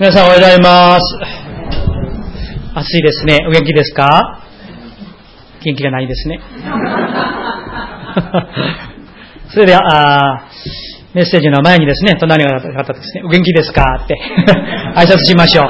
[0.00, 1.02] 皆さんおはようございます。
[2.74, 3.36] 暑いですね。
[3.46, 4.40] お元気ですか？
[5.62, 6.40] 元気がないですね。
[9.52, 10.46] それでは、
[11.12, 13.82] メッセージの前にですね、隣の方ですね、お元気ですか？
[14.02, 14.18] って
[14.96, 15.66] 挨拶しましょう。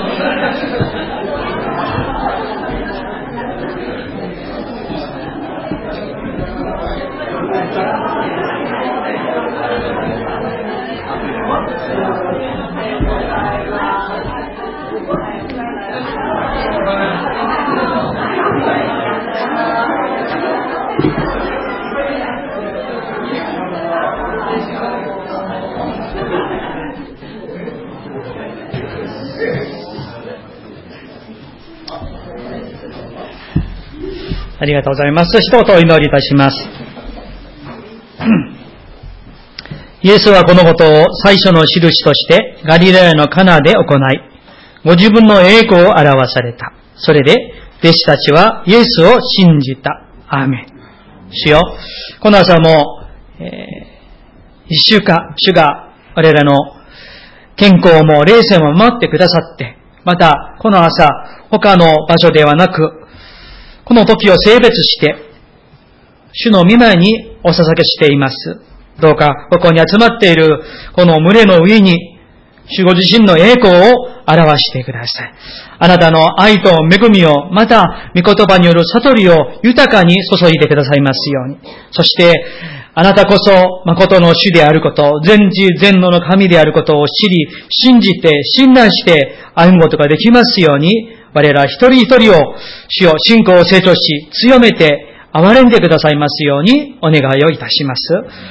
[34.60, 35.39] ありがとうございます。
[35.39, 36.57] 一言お祈りいたします。
[40.03, 44.21] イエスはこのことを最初の印としてガリラヤのカナで行い、
[44.85, 46.73] ご自分の栄光を表された。
[46.97, 47.35] それで、
[47.81, 50.07] 弟子たちはイエスを信じた。
[50.29, 50.67] アーメン。
[51.33, 51.61] 主よ、
[52.21, 53.09] この朝も、
[53.41, 53.51] えー、
[54.69, 56.53] 一週間、主が我らの
[57.57, 61.09] 健康も霊性も守ってくださって、また、この朝、
[61.51, 63.00] 他の場所ではなく、
[63.91, 65.17] この時を性別して、
[66.33, 68.61] 主の御前にお捧げしています。
[69.01, 71.99] どうか、ここに集まっている、この群れの上に、
[72.69, 73.95] 主ご自身の栄光を
[74.29, 75.33] 表してください。
[75.81, 81.59] あなたの愛と恵みを、また、御言葉による悟りを豊かに注いでくださいますように。
[81.91, 82.33] そして、
[82.95, 92.55] あなたこそ、誠の主であること、全知全能の神であることを知り、信じて、信頼して、歩むことができますように、我ら一人一人を、
[92.89, 98.03] 主よ、信仰を成長し、強めて、憐れんでくださいますようにお願いをいたします。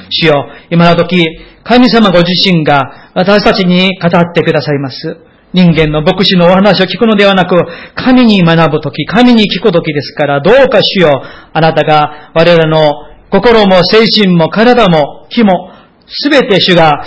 [0.10, 1.26] 主よ、今の時、
[1.64, 5.18] 神様ご自身が私たちに語ってくださいます。
[5.52, 7.56] 人間の牧師のお話を聞くのではなく、
[7.96, 11.22] 神に学ぶとき、神に聞くときですから、どうか主よ、
[11.54, 12.94] あなたが我々の
[13.30, 15.74] 心も精神も体も気も、
[16.08, 17.04] すべて主が、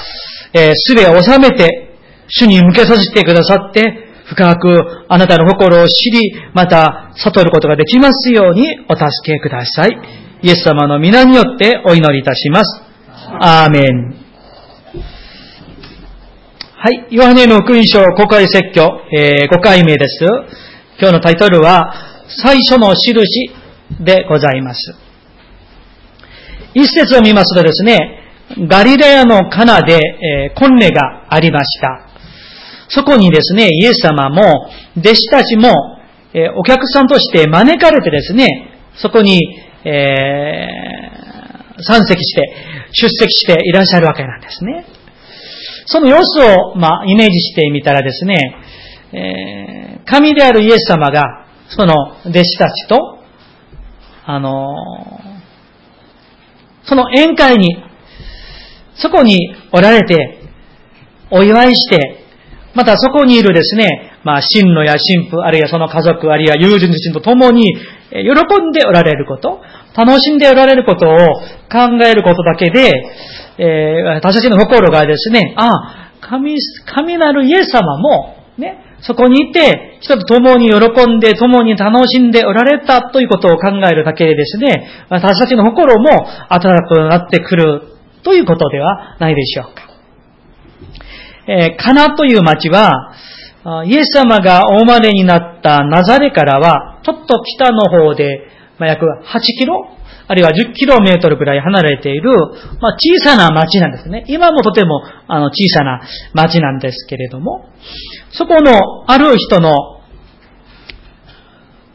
[0.52, 1.96] えー、を収めて、
[2.28, 9.90] 主に向けさせてくださって、深くあなたの心を知り、また悟ることができますようにお助けください。
[10.42, 12.82] イエス様の皆によってお祈りいたします。
[13.40, 14.16] アーメン。
[16.74, 17.06] はい。
[17.10, 20.24] ヨハネの福音書公開説教、えー、5回目です。
[20.98, 21.94] 今日のタイトルは、
[22.26, 23.50] 最初の印
[24.00, 24.94] でございます。
[26.74, 28.22] 一節を見ますとですね、
[28.66, 32.11] ガリレアのカナで、えー、婚礼がありました。
[32.94, 35.72] そこにですね、イエス様も、弟子たちも、
[36.34, 38.46] え、お客さんとして招かれてですね、
[38.96, 39.40] そこに、
[39.84, 42.54] えー、参席して、
[42.92, 44.84] 出席していらっしゃるわけなんですね。
[45.86, 48.56] その様子を、まあ、イメージしてみたらですね、
[49.12, 51.94] えー、神であるイエス様が、その
[52.26, 53.18] 弟子たちと、
[54.24, 54.76] あの
[56.84, 57.74] その宴会に、
[58.96, 59.38] そこに
[59.72, 60.42] おられて、
[61.30, 62.21] お祝いして、
[62.74, 67.76] またそこにいるですね、まあ、神路や神父、あるいはその家族、あるいは友人自身と共に、
[68.10, 68.22] 喜
[68.62, 69.60] んでおられること、
[69.96, 71.16] 楽しんでおられることを
[71.70, 72.92] 考えることだけで、
[73.58, 76.56] えー、私たちの心がですね、ああ、神、
[76.86, 86.10] 神なるイエス様も、ね、そこにいて、人と共に喜んで、共に楽しんでおられたということを考えるだけでですね、私たちの心も
[86.48, 87.82] 温かくなってくる
[88.22, 89.91] ということではないでしょうか。
[91.46, 93.14] えー、カナという町は、
[93.86, 98.48] イエス様がお生まれになったナザレからは、ちょっと北の方で、
[98.78, 99.86] まあ、約8キロ
[100.32, 102.30] あるいは10キロメートルくらい離れている、
[102.80, 104.24] まあ、小さな町なんですね。
[104.28, 106.00] 今もとてもあの小さな
[106.32, 107.68] 町なんですけれども、
[108.30, 109.72] そこのある人の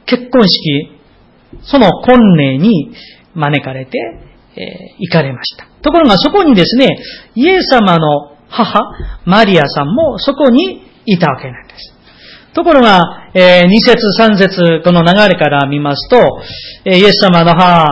[0.06, 1.00] 結婚式、
[1.64, 2.94] その婚礼に
[3.34, 3.98] 招かれて、
[4.56, 4.64] えー、
[5.00, 5.68] 行かれました。
[5.82, 6.98] ところがそこにですね、
[7.36, 8.82] イエス様の母、
[9.26, 11.94] マリアさんもそこにいたわけなんです。
[12.54, 16.18] ところが、えー、2節3節この流れから見ますと、
[16.86, 17.86] えー、イエス様の母、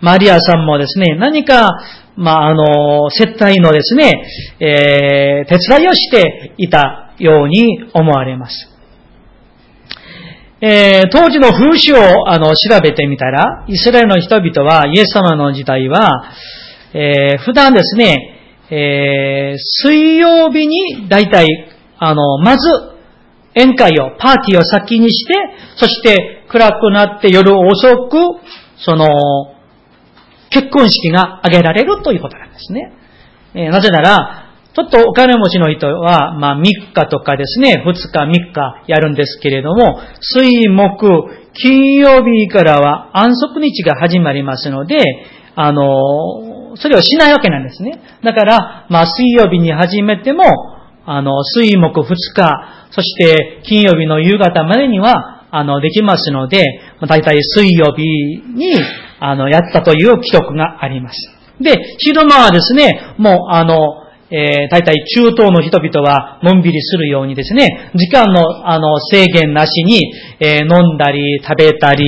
[0.00, 1.72] マリアさんもですね、何か、
[2.16, 4.24] まあ、あの、接待のですね、
[4.58, 8.72] えー、手伝いをしていたように思われます。
[10.62, 16.32] えー、当時の風習をあの調べてみたら、イスラエルの人々は、イエス様の時代は、
[16.94, 18.35] えー、普段ですね、
[18.70, 21.46] えー、水曜日に大体、
[21.98, 22.68] あの、まず、
[23.54, 25.34] 宴会を、パーティーを先にして、
[25.76, 28.16] そして暗くなって夜遅く、
[28.78, 29.06] その、
[30.50, 32.92] 結婚式が挙げられるということなんですね。
[33.54, 41.08] えー、なぜなら、ちょっとお金持ちの人は、まあ3日とかですね、2日3日やるんですけれども、水木、
[41.54, 44.98] 金曜日からは安息日が始まりますので、
[45.54, 48.00] あの、それをしないわけなんですね。
[48.22, 50.44] だから、まあ水曜日に始めても、
[51.04, 56.64] あの、水木2日、そして金曜日の夕方までには、あの、できますので、
[57.06, 58.74] だいたい水曜日に、
[59.20, 61.16] あの、やったという記録があります。
[61.60, 72.04] で、昼間はですね、もう、あの、えー、大体中東の人々はのんびりするようにですね、時間のあの制限なしに、えー、飲んだり、食べたり、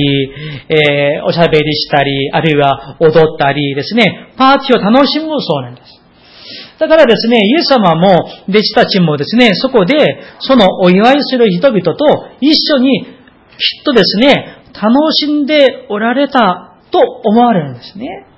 [0.67, 5.99] えー、おしゃべりしたり、あるいは踊ったりですね、パーティーを楽しむそうなんです。
[6.79, 8.07] だからですね、イエス様も
[8.47, 9.95] 弟子たちもですね、そこで
[10.39, 12.05] そのお祝いする人々と
[12.41, 18.28] 一緒にきっとですね、楽しんでおられたと思われるんですね。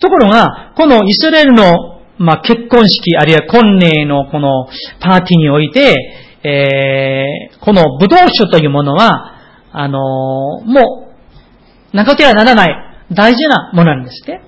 [0.00, 4.66] ところが、このイスラエルの、まあ、結婚式、あるいは婚礼のこの
[5.00, 5.94] パーティーにおいて、
[6.42, 9.34] えー、この武道酒というものは、
[9.72, 10.00] あのー、
[10.64, 11.12] も
[11.92, 14.40] う、なくてはならない、大事なものなんですね。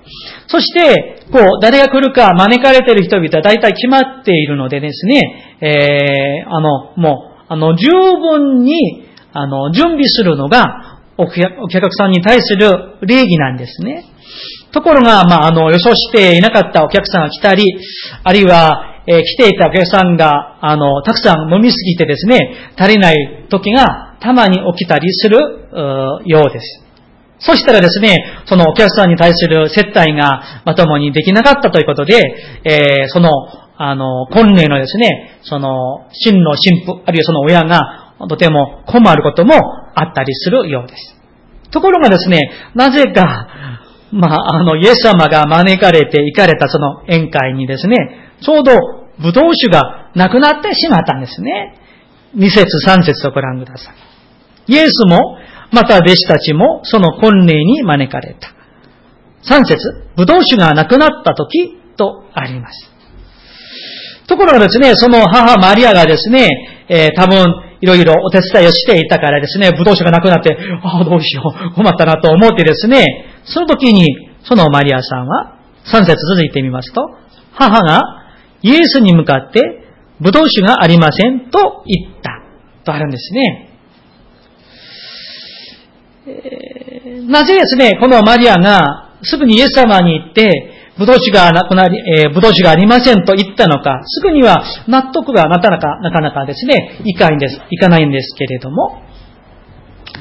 [0.47, 14.05] そして、こう、誰が来るか招かれている人々は大体決まっているのでですね、えー、あの、もう、あの、十分に、あの、準備するのが、お客さんに対する礼儀なんですね。
[14.71, 17.65] ところが、まあ、あの、予想していなかったお客さんが来たり、
[18.23, 25.37] あるいは、えー、来ていたお客さんが、あの、たくさん飲みすぎてですね、足りない時がたまに起きたりする、
[26.25, 26.83] ようです。
[27.39, 32.15] そしたらですね、そのお客さんに対する接待がまともにできなかったということで、
[32.65, 33.29] えー、その、
[33.77, 39.53] あの、婚礼のですね、その、真の神父、あるいはその親がとても困ることも
[39.95, 41.15] あったりするようです。
[41.71, 43.47] ところがですね、なぜか、
[44.11, 48.71] まあ、あの、イエス様が招かれて行かれたその宴会にですね、ちょうど
[49.21, 51.75] 葡萄酒がなくなってしまったんですね。
[52.33, 54.73] 二節三節とご覧ください。
[54.73, 55.37] イエスも、
[55.71, 58.53] また弟子たちもその婚礼に招かれた。
[59.41, 59.77] 三節、
[60.15, 62.89] 葡萄酒がなくなった時とあります。
[64.27, 66.47] ところがですね、その母マリアがですね、
[66.87, 67.45] えー、多分、
[67.81, 73.05] いろいろお手伝いをしていたからですね、葡萄酒がなくなって、ああ、どうしよう、困ったなと思ってですね、
[73.45, 74.05] その時に、
[74.43, 75.59] そのマリアさんは、
[75.91, 77.01] 3節続いてみますと、
[77.53, 78.01] 母が
[78.61, 79.61] イエスに向かって、
[80.21, 82.41] 葡萄酒がありませんと言った。
[82.83, 83.69] とあるんですね。
[87.27, 99.01] なぜですね、このマリアがすぐにイエス様に行って、ぶどう酒がなくなり、えー、ぶどう酒がありませんと言ったのか、すぐには納得がなかなか、なかなかですね、いかないんです、いかないんですけれども、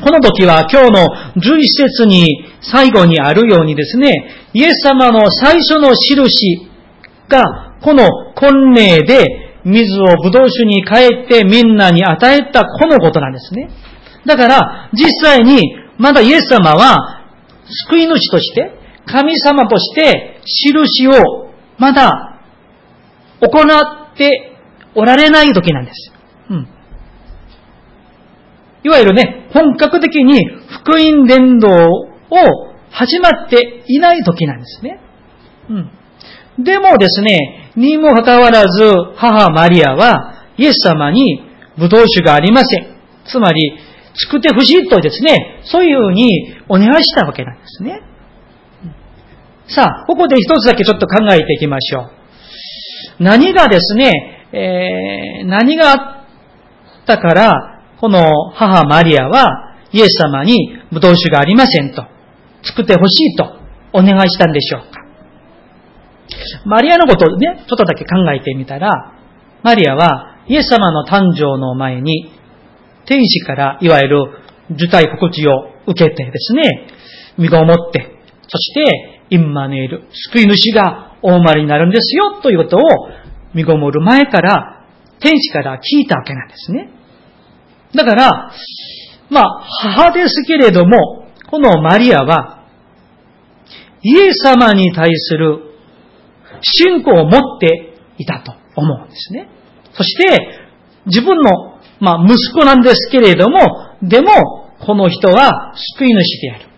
[0.03, 1.07] この時は今日の
[1.37, 4.13] 11節に最後にあるようにですね、
[4.53, 6.69] イエス様の最初の印
[7.29, 13.71] が、この婚礼で水をぶどう酒に変えてみんなに与えたこのことなんですね。
[14.25, 17.25] だから、実際に、まだイエス様は、
[17.89, 18.73] 救い主として、
[19.07, 22.41] 神様として印をまだ
[23.41, 24.53] 行って
[24.95, 26.13] おられない時なんです。
[26.51, 26.69] うん。
[28.85, 30.45] いわゆるね、本格的に
[30.85, 32.09] 福音伝道を
[32.91, 35.01] 始まっていない時なんですね。
[35.69, 36.65] うん。
[36.65, 38.83] でもですね、にもかかわらず、
[39.17, 41.43] 母マリアは、イエス様に、
[41.79, 42.87] 葡萄酒がありません。
[43.25, 43.79] つまり、
[44.15, 48.03] 作ってほしいとですね、そういうふうにお願いしたわけなんですね。
[49.69, 52.11] さあ、ここで一つだけちょっと考えていきましょう。
[53.21, 55.95] 何がですね、えー、何があ
[57.03, 62.05] ったから、この母マリアはイエス様にブドウ酒がありませんと、
[62.63, 63.45] 作ってほしいと
[63.93, 65.05] お願いしたんでしょうか。
[66.65, 69.15] マリアのことをね、ちょっとだけ考えてみたら、
[69.63, 72.31] マリアはイエス様の誕生の前に、
[73.07, 74.25] 天使からいわゆる
[74.71, 76.87] 受胎告知を受けてですね、
[77.37, 82.81] 身ごもって、そしてインマネール、救い主がお生まれになるんですよ、ということを
[83.55, 84.85] 見ごもる前から、
[85.21, 86.98] 天使から聞いたわけなんですね。
[87.95, 88.53] だから、
[89.31, 92.65] まあ、母ですけれども、このマリアは、
[94.03, 95.69] イエス様に対する
[96.63, 99.49] 信仰を持っていたと思うんですね。
[99.93, 100.69] そして、
[101.07, 104.31] 自分の、まあ、息子なんですけれども、でも、
[104.81, 106.69] この人は救い主である。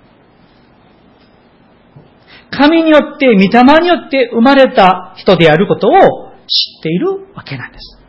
[2.50, 7.99] 神によって、御霊によって生まれた人であることを知っているわけなんです。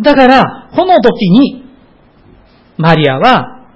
[0.00, 1.64] だから、この時に、
[2.76, 3.66] マリアは、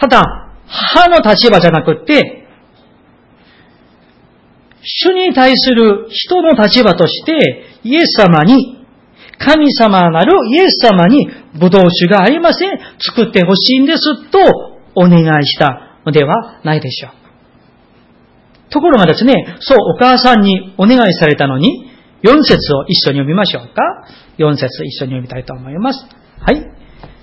[0.00, 0.22] ただ、
[0.66, 2.48] 母の立場じゃなくって、
[4.82, 8.84] 主に対する人の立場として、イエス様に、
[9.38, 11.28] 神様なるイエス様に、
[11.58, 12.78] 葡萄酒がありません。
[12.98, 14.30] 作ってほしいんです。
[14.30, 14.38] と、
[14.94, 17.12] お願いしたのではないでしょう。
[18.70, 21.90] ところがですね、そう、お母さんにお願いされたのに、
[22.22, 23.82] 4節を一緒に読みましょうか。
[24.38, 26.06] 4節一緒に読みたいと思います。
[26.40, 26.62] はい。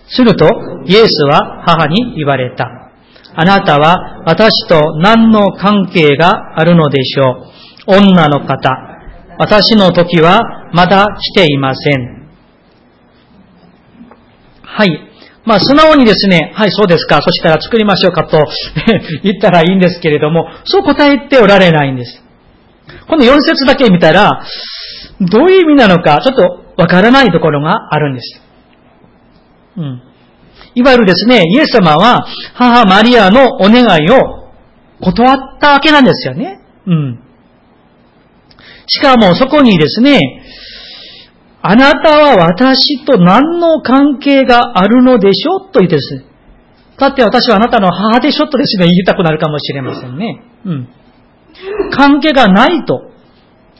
[0.07, 0.47] すると、
[0.85, 2.65] イエスは母に言われた。
[3.35, 7.45] あなたは私と何の関係があるのでしょ
[7.87, 7.97] う？
[7.97, 8.69] 女の方。
[9.37, 10.41] 私の時は
[10.73, 12.27] まだ来ていません。
[14.63, 15.05] はい。
[15.45, 18.37] まあ、素直にですね、はい、そうですか、そしたら作りましょうかと
[19.23, 22.23] 言ったらいいんですけれども、そう答えておられないんです。
[23.07, 24.43] この4節だけ見たら、
[25.19, 28.41] どういう意味なのか、ちょっとわからないところがあるんです。
[29.75, 30.01] うん。
[30.75, 34.49] いわゆるですね、イエス様は母マリアのお願いを
[35.01, 36.61] 断ったわけなんですよね。
[36.87, 37.19] うん。
[38.87, 40.21] しかもそこにですね、
[41.61, 46.23] あなたは私と何の関係があるのでしょうと言ってです。
[46.97, 50.43] だって私はあなたの母でしょとですね、言いたくなるかもしれませんね。
[50.65, 50.89] うん。
[51.91, 53.11] 関係がないと。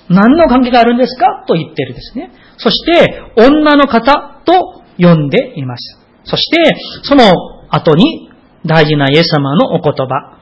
[0.10, 2.32] 何の関係があるんですかと言ってるですね。
[2.60, 5.98] そして、女の方と呼んでいます。
[6.25, 7.32] そして、その
[7.70, 8.30] 後に
[8.66, 10.38] 大事なイエス様のお言葉。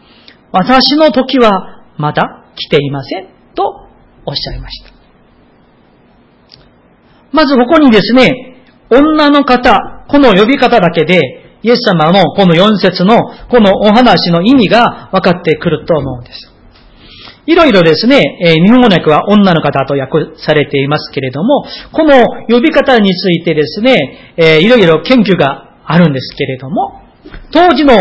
[0.51, 3.27] 私の時はまだ来ていません。
[3.53, 3.87] と
[4.25, 4.91] おっしゃいました。
[7.31, 11.21] まずここにですね、女の方、この呼び方だけで、
[11.61, 13.17] イエス様のこの4節の
[13.49, 16.56] このお話の意味が分かってくると思うんです。
[17.47, 21.63] いろいろですね、え日本語の訳は女の方と訳されていますけれども、
[21.93, 27.01] この呼び方についてですね、えいろいろ研究があるんですけれども、
[27.53, 27.95] 当時の、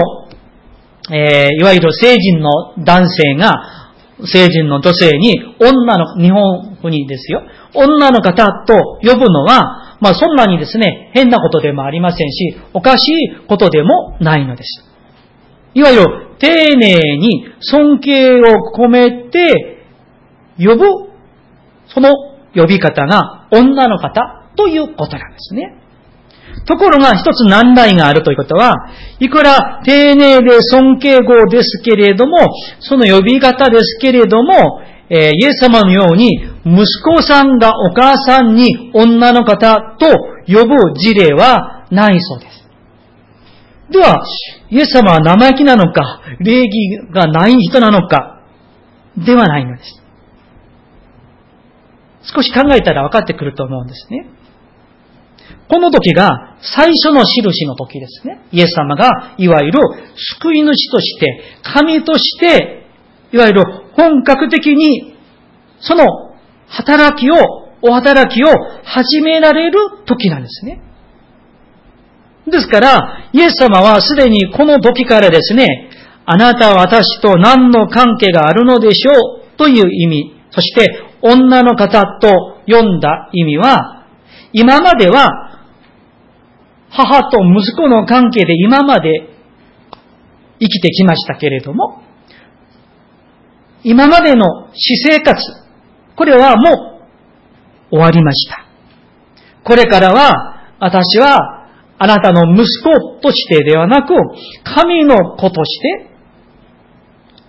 [1.12, 3.86] えいわゆる成人の男性が、
[4.24, 14.84] 成人の女性に、女の、日本風にですよ、女の方と呼ぶのは、まあそんなにですね、変なことでもありませんし、おかしいことでもないのです。
[15.74, 19.84] いわゆる丁寧に尊敬を込めて
[20.58, 20.86] 呼ぶ、
[21.88, 22.10] その
[22.54, 25.82] 呼び方が女の方ということなんですね。
[26.66, 28.74] ところが一つ難題があるということは、
[29.20, 32.38] いくら丁寧で尊敬語ですけれども、
[32.80, 36.30] その呼び方ですけれども、えー、イエス様のように、
[36.64, 40.06] 息子さんがお母さんに女の方と
[40.46, 42.65] 呼ぶ事例はないそうです。
[43.90, 44.22] では、
[44.70, 48.42] イエス様は生意気なのか、礼儀がない人なのか、
[49.16, 50.02] ではないのです。
[52.34, 54.28] 少し考えたら分かってくると思うんですね。
[55.68, 58.40] この時が最初の印の時ですね。
[58.52, 59.80] イエス様がいわゆる
[60.40, 62.86] 救い主として、神として、
[63.32, 63.64] いわゆる
[63.94, 65.16] 本格的に
[65.80, 66.04] その
[66.68, 67.36] 働きを、
[67.82, 68.48] お働きを
[68.84, 70.80] 始められる時なんですね。
[72.46, 75.90] ですから、イエス様はすでにこの時からですね、
[76.24, 79.12] あなたは私と何の関係があるのでしょ
[79.52, 84.06] うという意味、そして女の方と読んだ意味は、
[84.52, 85.28] 今までは
[86.90, 89.28] 母と息子の関係で今まで
[90.60, 92.02] 生きてきましたけれども、
[93.82, 95.36] 今までの私生活、
[96.16, 96.98] これはも
[97.90, 98.66] う終わりました。
[99.62, 101.55] これからは私は
[101.98, 104.14] あなたの息子としてではなく、
[104.64, 106.10] 神の子として、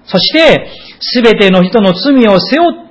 [0.06, 0.70] そして、
[1.02, 2.88] すべての人の罪を背負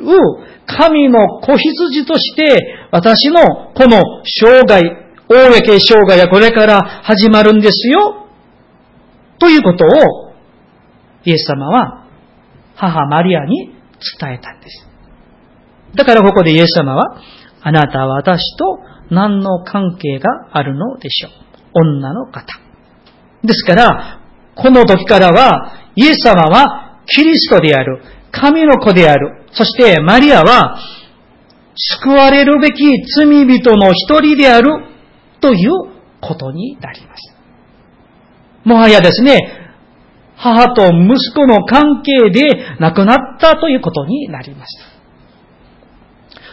[0.00, 4.82] う神の子羊として、私のこの生涯、
[5.28, 8.26] 大やけ生涯がこれから始まるんですよ。
[9.38, 10.32] ということを、
[11.24, 12.06] イエス様は
[12.74, 13.74] 母マリアに
[14.20, 14.86] 伝えたんです。
[15.94, 17.20] だからここでイエス様は、
[17.62, 18.78] あなたは私と
[19.10, 21.30] 何の関係があるのでしょう？
[21.74, 22.42] 女の方。
[23.42, 24.20] ですから、
[24.54, 30.78] この時からは、イエス様はキリストである、神の子である、そしてマリアは、
[31.76, 32.84] 救われるべき
[33.16, 34.84] 罪人の一人である、
[35.40, 35.70] という
[36.20, 37.34] ことになります。
[38.64, 39.38] もはやですね、
[40.36, 44.78] 母と息子の関係で亡くなったということになります。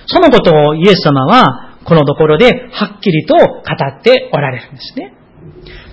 [0.07, 5.13] そのことをイエス様はこのところではっきりと語っておられるんですね。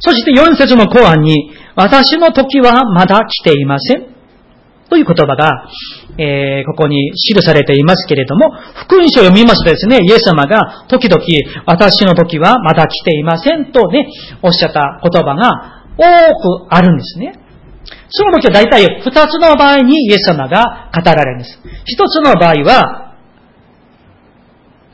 [0.01, 4.13] そして4節の後半に、私の時はまだ来ていません。
[4.89, 5.69] という言葉が、
[6.19, 8.53] えー、ここに記されていますけれども、
[8.85, 11.23] 福音書を読みますとですね、イエス様が時々、
[11.65, 14.07] 私の時はまだ来ていませんとね、
[14.43, 17.33] おっしゃった言葉が多くあるんですね。
[18.11, 21.59] その時は大体二つの場合にイエス様が語られるんです。
[21.87, 23.12] 一つの場合は、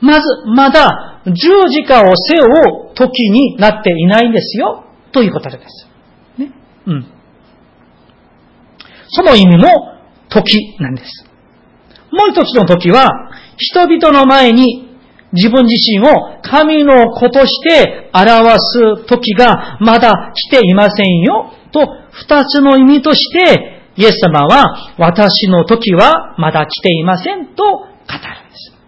[0.01, 0.21] まず、
[0.55, 1.33] まだ十
[1.69, 5.87] 字架を背負う時になっていないんですよ、ということです。
[6.37, 6.51] ね。
[6.87, 7.05] うん。
[9.09, 9.69] その意味も
[10.29, 11.25] 時なんです。
[12.11, 13.09] もう一つの時は、
[13.57, 14.89] 人々の前に
[15.33, 28.78] 自分自身を神の子として表す時がまだ来ていませんよ、と二つの意味として、イエス様は私の時はまだ来ていませんと語るんです。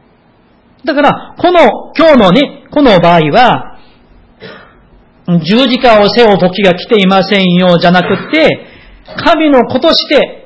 [0.86, 3.78] だから、この、今日のね、この場合は、
[5.28, 8.68] 十字架を背負う時が来ていませんよ、じゃなくて、
[9.24, 10.42] 神の子として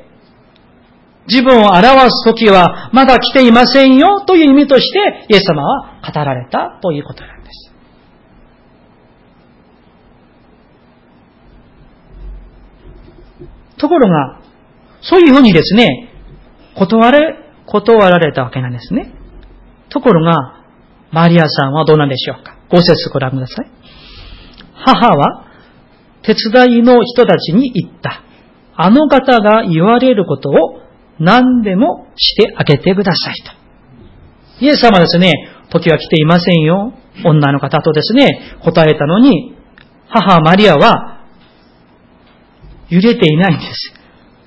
[1.27, 7.72] 自分を表す時はまだ来ていませんよという意味としてイエス様は語られたということなんです。
[13.77, 14.39] ところが、
[15.01, 16.10] そういうふうにですね、
[16.75, 19.13] 断れ、断られたわけなんですね。
[19.96, 20.66] ところが、
[21.12, 22.58] マリアさんはどうなんでしょうか？
[22.70, 23.72] ご節ご覧ください。
[24.74, 25.46] 母は、
[26.22, 28.22] 手伝いの人たちに言った。
[28.75, 30.54] あの方が言われることを
[31.18, 33.36] 何でもしてあげてください
[34.60, 34.66] と。
[34.66, 35.32] イエス様ですね、
[35.70, 36.94] 時は来ていませんよ。
[37.24, 39.56] 女の方とですね、答えたのに、
[40.10, 41.22] 母マリアは
[42.90, 43.94] 揺れていないんです。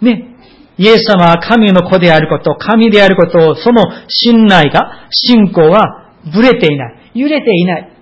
[0.04, 0.37] ね。
[0.78, 7.10] イエス様は神の子であること、神であることを、その信頼が、信仰はぶれていない。
[7.14, 7.92] 揺れていない。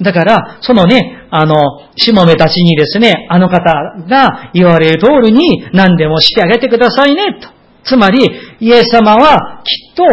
[0.00, 1.54] だから、そのね、あの、
[1.96, 3.62] しもめたちにですね、あの方
[4.08, 7.48] が言われる通りに何でもしてあげてくださいね、と。
[7.84, 8.30] つまり、
[8.60, 10.04] イエス様はきっと、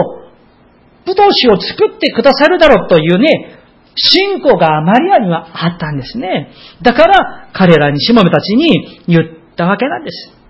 [1.06, 3.60] 武道酒を作ってくださるだろうというね、
[3.96, 6.52] 信仰がマリアにはあったんですね。
[6.82, 9.24] だから、彼らに、しもべたちに言っ
[9.56, 10.41] たわけなんです。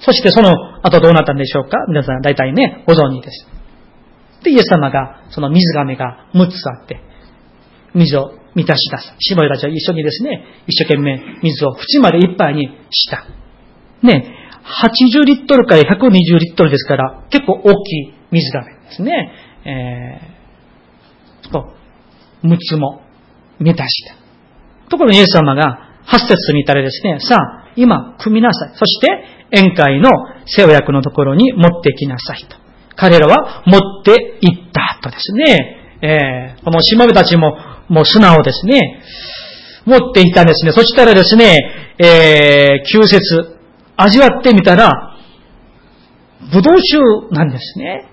[0.00, 0.52] そしてその
[0.82, 1.76] 後どうなったんでしょうか？
[1.88, 3.46] 皆さん大体ね、ご存知です。
[4.44, 7.00] で、イエス様が、その水亀が6つあって、
[7.94, 9.14] 水を満たし出す。
[9.20, 13.26] しもたちは一緒にですね、一生懸命水を縁までいっぱいにした。
[14.02, 19.32] ね、80リットルから120リットルですから、結構大きい水がめですね。
[19.66, 21.74] えー、と、
[22.44, 23.02] 6つも
[23.58, 24.16] 満たした。
[24.88, 28.72] ところにイエス様が8節にいたらですね、さあ、今、組みなさい。
[28.74, 30.10] そして、宴会の
[30.46, 32.56] 世話役のところに持ってきなさいと。
[32.96, 37.56] 彼らは持って行ったとですね、えー、このしもべたちも、
[37.88, 39.02] もう素直ですね、
[39.84, 40.72] 持っていたんですね。
[40.72, 41.58] そしたらですね、
[41.98, 43.58] えー、9節
[43.96, 45.16] 味わってみたら、
[46.52, 48.06] ブドウ酒なんですね。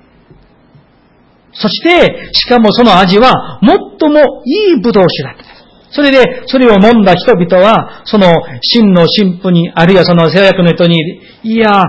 [1.54, 5.47] そして、しかもその味は、最もいいブドウ酒だった。
[5.92, 8.28] それで、それを飲んだ人々は、その、
[8.62, 10.98] 真の神父に、あるいはその制約の人に、
[11.44, 11.84] いや、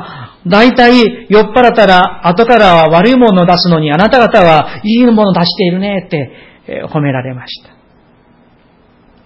[0.46, 6.32] 大体酔っ払ったら、後からは悪いものを出すのに、あなた方はいいものを出しているねって、
[6.92, 7.70] 褒められました。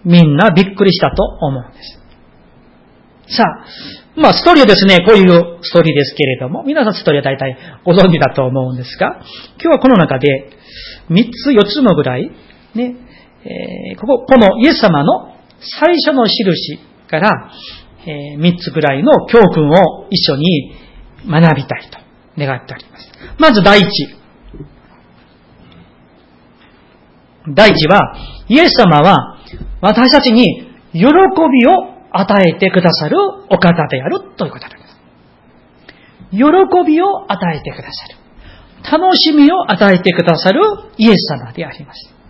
[0.04, 3.37] みんなびっくりしたと思うんです。
[3.37, 9.20] さあ、まあ、ストーリーはですね、こういうストーリーですけれども、皆さんストーリーは大体ご存知だと思うんですが、
[9.62, 10.50] 今日はこの中で、
[11.08, 12.30] 三つ、四つのぐらい、
[12.74, 12.96] ね、
[13.44, 15.35] えー、ここ、このイエス様の
[15.81, 16.78] 最初の印
[17.09, 17.50] から、
[18.07, 20.74] えー、三つぐらいの教訓を一緒に
[21.26, 21.98] 学びたいと
[22.38, 23.12] 願っております。
[23.38, 23.88] まず第一。
[27.55, 28.16] 第一は、
[28.48, 29.38] イエス様は
[29.81, 30.44] 私たちに
[30.92, 31.72] 喜びを
[32.12, 33.16] 与えてくださる
[33.50, 34.83] お方であるということです。
[36.31, 36.38] 喜
[36.87, 38.22] びを与えてくださる。
[39.00, 40.61] 楽しみを与えてくださる
[40.98, 42.21] イエス様であります。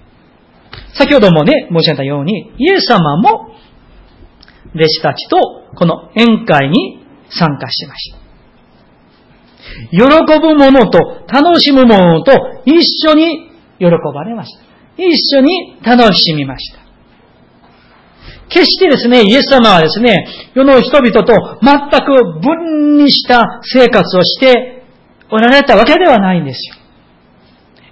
[0.95, 3.55] 先ほどもね、申し上げたように、イエス様も
[4.75, 5.39] 弟子たちと
[5.75, 8.23] この宴会に参加しました。
[9.91, 10.01] 喜
[10.41, 12.33] ぶ者と楽しむ者と
[12.67, 14.63] 一緒に喜ばれました。
[14.97, 16.83] 一緒に楽しみました。
[18.49, 24.85] 決してですね、イエス様はですね、世の人々と全く分離した生活をして
[25.31, 26.75] おられたわけではないんですよ。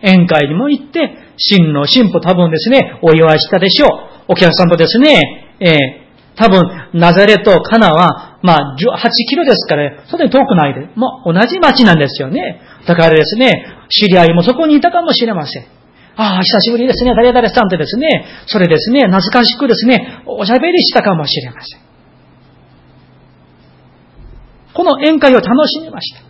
[0.03, 3.89] 宴会にも行って、真の神父多分ですね、お祝いしたでしょう。
[4.29, 6.63] お客さんとですね、えー、多分、
[6.95, 12.61] ナザレとカナは、まあ、8キロですから、そんなに遠くないで、まあ、同じ町なんですよね。
[12.87, 15.65] だからですね、知り合いもそこにいたかもしれません。
[16.17, 21.81] ああ、久しぶりですね、誰々さんとですね、それですね、懐かしくですね、おしゃべりしたかもしれません。
[24.75, 26.30] この宴会を楽しみました。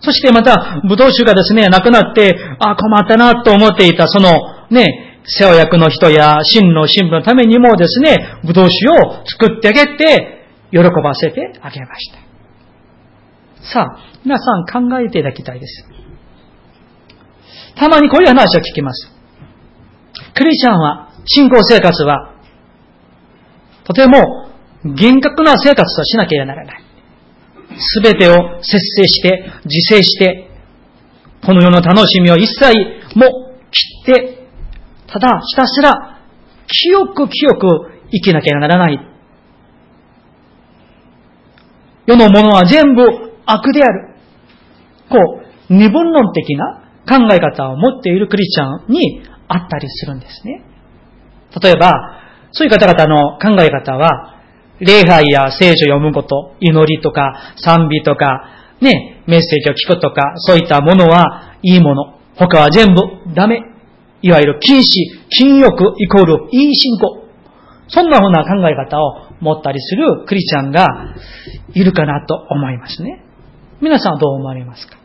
[0.00, 4.32] そしてまた、武道酒がですね、なくなって、ああ、困ったなと思っていた、その、
[4.70, 12.18] ね、世話役の人や真の神父のためにもですね、武道酒を作ってあげて、喜ばせてあげました。
[13.72, 15.84] さあ、皆さん考えていただきたいです。
[17.76, 19.12] たまにこういう話を聞きます。
[20.34, 22.34] クリスチャンは、信仰生活は、
[23.84, 24.48] とても
[24.84, 26.89] 厳格な生活をしなければならない。
[27.80, 30.50] すべてを節制して、自制して、
[31.44, 32.74] この世の楽しみを一切
[33.18, 34.46] も切って、
[35.06, 36.20] ただひたすら
[36.66, 38.98] 清く清く生きなければならない。
[42.06, 43.02] 世のものは全部
[43.46, 44.14] 悪である。
[45.08, 45.18] こ
[45.68, 50.64] う、二分論的な考え方を持っているクリスチャンにあったりするんですね。
[51.62, 51.92] 例えば、
[52.52, 54.39] そういう方々の考え方は、
[54.80, 58.48] 礼拝や聖書を読むこと、祈りとか賛美とか、
[58.80, 62.18] ね、メッセージを聞くとか、そういったものはいいもの。
[62.36, 63.02] 他は全部
[63.34, 63.62] ダメ。
[64.22, 64.84] いわゆる禁止、
[65.30, 67.24] 禁欲イコールいい信仰。
[67.88, 70.86] そんなふうな考え方を持ったりするクリスチャンが
[71.74, 73.24] いるかなと思いますね。
[73.80, 74.96] 皆さんはどう思われますか？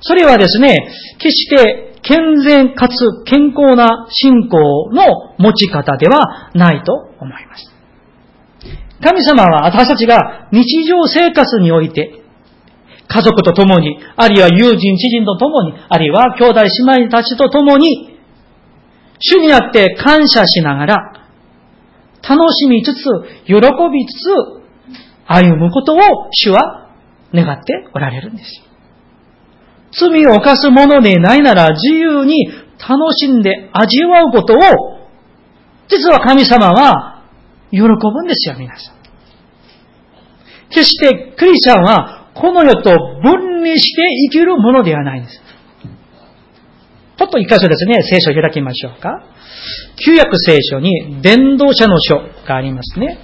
[0.00, 2.92] それはですね、決して健全かつ
[3.24, 7.70] 健康な信仰の持ち方ではないと思います。
[9.02, 12.22] 神様は私たちが日常生活において、
[13.08, 18.18] 家族と共に、あるいは友人、知人と共に、あるいは兄弟姉妹たちと共に、
[19.18, 20.96] 主にあって感謝しながら、
[22.28, 23.04] 楽しみつつ、
[23.46, 23.60] 喜び
[24.06, 24.66] つつ、
[25.26, 25.98] 歩むことを
[26.32, 26.88] 主は
[27.34, 28.62] 願っておられるんです。
[29.92, 32.46] 罪を犯すものでないなら自由に
[32.78, 34.58] 楽しんで味わうことを、
[35.88, 37.15] 実は神様は
[37.76, 38.96] 喜ぶんですよ、皆さん。
[40.70, 42.90] 決してクリスチャンはこの世と
[43.22, 45.40] 分離して生きるものではないんです。
[47.16, 49.24] ちょっと一箇所ですね、聖書を開きましょうか。
[50.04, 53.18] 旧約聖書に伝道者の書がありますね。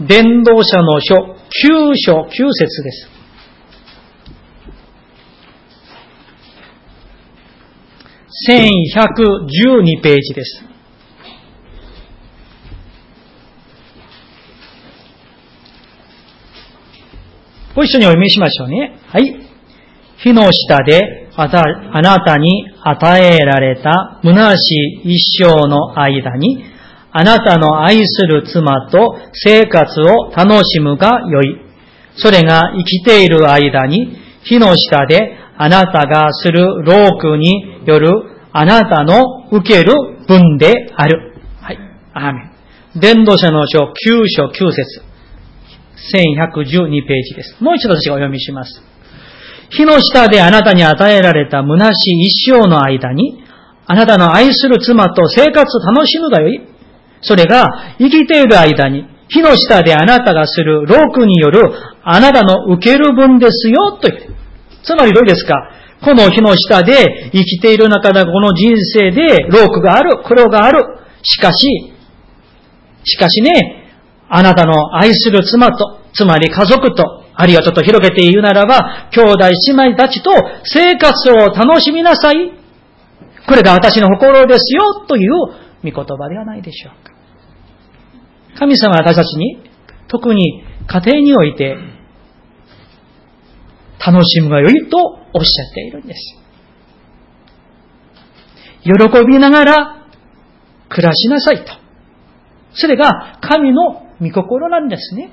[0.00, 3.08] 伝道者の書、9章、9節です。
[8.48, 10.71] 1112ページです。
[17.74, 18.98] ご一緒にお読みしましょうね。
[19.06, 19.34] はい。
[20.18, 26.64] 火の下であなたに与えられた虚しい一生の間に、
[27.10, 31.56] あなたの愛する妻と生活を楽しむがよい。
[32.16, 38.10] それが生きている間に、火の下であなたがする労苦による
[38.52, 39.94] あなたの受ける
[40.28, 41.40] 分である。
[41.60, 41.78] はい。
[42.12, 42.40] アーメ
[42.96, 43.00] ン。
[43.00, 45.11] 伝道者の書9章9節
[46.14, 47.56] 1112ページです。
[47.62, 48.82] もう一度私がお読みします。
[49.70, 53.42] 火の下であなたに与えられた虚しい一生の間に、
[53.86, 56.60] あなたの愛する妻と生活を楽しむがよい。
[57.20, 61.62] それが生きている間に、火の下であなたがする労苦による
[62.02, 64.28] あなたの受ける分ですよ、と言って。
[64.82, 65.54] つまりどうですか？
[66.04, 70.82] この火の下で生きている中でこの人生で労苦がある、苦労がある。
[71.22, 71.92] しかし、
[73.04, 73.81] しかしね、
[74.34, 80.30] あなたの愛する妻と、つまり家族と、あるいはちょっと広げて言うならば、兄弟姉妹たちと
[80.64, 82.50] 生活を楽しみなさい。
[83.46, 85.30] これが私の心ですよ、という
[85.84, 87.12] 御言葉ではないでしょうか。
[88.58, 89.58] 神様は私たちに、
[90.08, 91.76] 特に家庭において、
[94.04, 94.96] 楽しむがよいと
[95.34, 96.38] おっしゃっているんです。
[98.82, 98.92] 喜
[99.26, 100.06] びながら
[100.88, 101.72] 暮らしなさいと。
[102.72, 105.30] それが神の御心なんですね。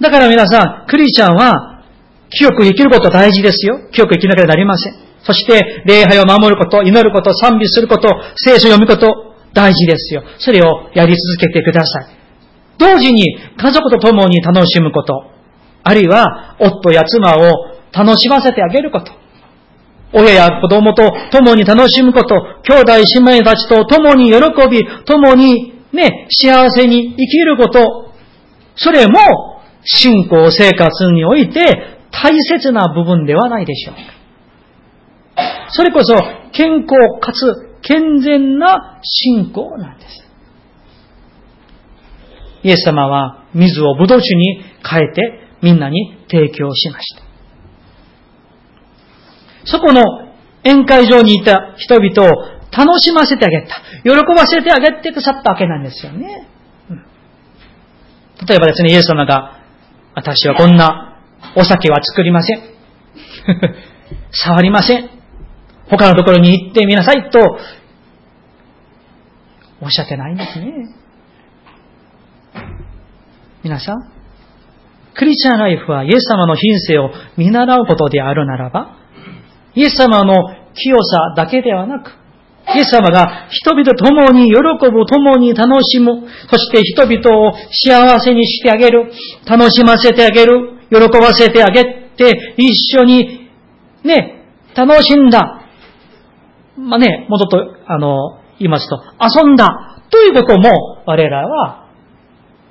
[0.00, 1.84] だから皆さん、クリスチャンは、
[2.30, 3.78] 清く生きること大事ですよ。
[3.92, 4.94] 清く生きなければなりません。
[5.22, 10.22] そして、礼拝を守ること、祈ること、賛美すること、聖書を読むこと、大事ですよ。
[10.38, 12.06] それをやり続けてください。
[12.78, 15.24] 同時に、家族と共に楽しむこと、
[15.82, 17.40] あるいは、夫や妻を
[17.92, 19.12] 楽しませてあげること、
[20.12, 22.92] 親や子供と共に楽しむこと、兄弟
[23.24, 24.38] 姉妹たちと共に喜
[24.70, 28.12] び、共にね、幸せに生きること、
[28.76, 34.00] それも信仰生活において大切な部分ではないでしょうか。
[35.70, 36.14] それこそ
[36.52, 40.26] 健康かつ健全な信仰なんです。
[42.62, 47.22] イエス様は水をブドウ酒に変えてみんなに提供しました。
[49.64, 50.02] そこの
[50.64, 53.82] 宴会場にいた人々を楽しませてあげた。
[54.02, 56.48] 喜ばせてあげてくださったわけなんですよね。
[58.48, 59.60] 例えばですね、イエス様が
[60.14, 61.18] 私はこんな
[61.56, 62.60] お酒は作りません。
[64.30, 65.10] 触りません。
[65.88, 67.58] 他のところに行ってみなさいと
[69.80, 70.72] おっしゃってないんですね。
[73.62, 74.10] 皆さん、
[75.14, 78.96] クリスチャンライフはイエス様の品性を見習うことであるならば、
[79.74, 80.34] イエス様の
[80.74, 82.12] 清さだけではなく、
[82.74, 89.10] イエス様が人々と共に喜ぶ、共に楽しむ、そして人々を幸せにしてあげる、
[89.46, 91.84] 楽しませてあげる、喜ばせてあげ
[92.16, 93.50] て、一緒に、
[94.04, 95.62] ね、楽しんだ。
[96.76, 100.02] まあね、もっと、あの、言いますと、遊んだ。
[100.10, 101.86] ということも、我らは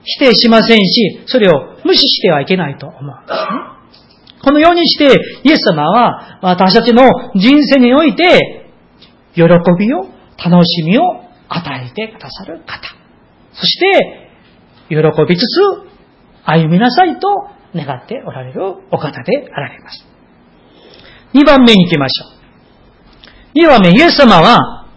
[0.04, 4.44] 否定しませんし、それを無視してはいけないと思うんです。
[4.44, 5.06] このようにして、
[5.44, 7.04] イエス様は私たちの
[7.36, 8.59] 人生において、
[9.48, 10.02] 喜びを、
[10.38, 11.02] 楽しみを
[11.50, 12.80] 与えてくださる方。
[13.54, 14.30] そして、
[14.90, 14.96] 喜
[15.28, 15.90] びつつ
[16.46, 17.28] 歩みなさいと
[17.76, 20.06] 願っておられるお方であられます。
[21.34, 22.40] 二番目に行きましょう。
[23.54, 24.88] 二番目、イエス様は、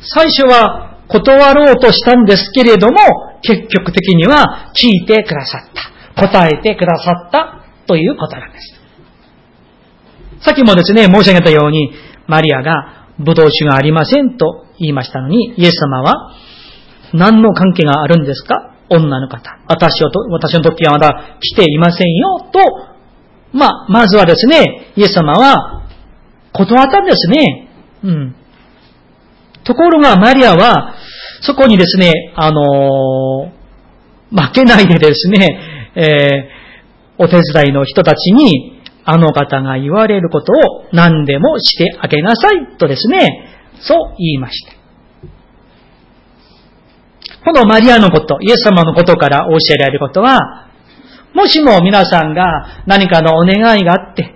[0.00, 2.96] 最初は断ろうとしたんですけれども、
[3.42, 6.28] 結局的には聞いてくださった。
[6.28, 8.80] 答えてくださったということなんです。
[10.42, 11.92] さっきもですね、申し上げたように、
[12.26, 16.32] マリアがブドウ酒がありませんと言いましたのに、イエス様は
[17.12, 18.74] 何の関係があるんですか？
[18.88, 19.58] 女の方。
[19.68, 22.58] 私をと、私の時はまだ来ていませんよ、と、
[23.52, 25.86] まあ、まずはですね、イエス様は
[26.52, 27.68] 断ったんですね。
[28.02, 28.34] うん。
[29.62, 30.94] ところがマリアは、
[31.42, 35.60] そこにですね、あのー、負けないでですね、
[35.94, 43.48] えー、お手伝いの人たちに、あの方が言われることを何でもしてあげなさいとですね、
[43.80, 44.80] そう言いました。
[47.44, 50.68] このマリアのこと、イエス様のことから教えられることは、
[51.34, 54.34] もしも皆さんが何かのお願いがあって、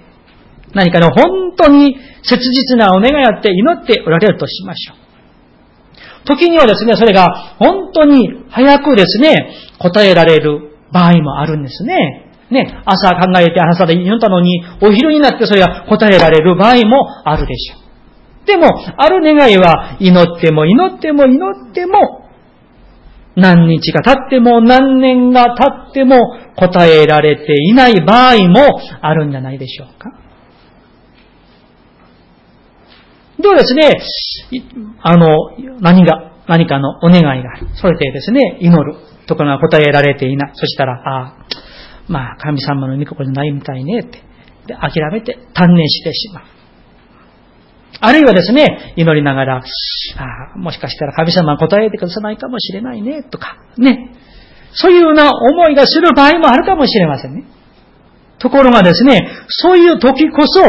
[0.74, 6.27] 何かの本当に切実なお願いがあって祈っておられるとしましょう。
[6.27, 12.24] 時にはですね、それが本当に早くですね、答えられる場合もあるんですね。
[12.55, 18.47] ね、朝考えて朝で祈ったのに、お昼になってそれが答えられる場合もあるでしょう。
[18.47, 22.31] でも、ある願いは祈っても祈っても祈っても、
[23.37, 26.17] 何日が経っても何年が経っても
[26.57, 30.11] 答えられていない場合もあるんじゃないでしょうか。
[33.40, 33.90] ではですね、
[35.03, 35.27] あの、
[35.81, 37.69] 何が、何かのお願いがある。
[37.75, 39.14] それでですね、祈る。
[39.27, 40.53] ところが答えられていない。
[40.55, 41.35] そしたら、ああ、
[42.09, 44.23] まあ、神様の御心じゃないみたいね、って。
[44.67, 46.45] で、諦めて、断念してしまう。
[48.01, 49.62] あるいはですね、祈りながら、あ
[50.55, 54.14] あ、もしかしたら神様は答えてくださないかもしれないね、とか、ね。
[54.73, 57.45] そういうような思いがする場合もあるかもしれませんね。
[58.38, 60.62] ところがですね、そういう時こそ、